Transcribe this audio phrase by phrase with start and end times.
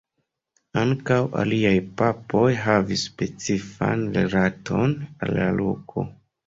[0.83, 6.11] Ankaŭ aliaj papoj havis specifan rilaton al la loko.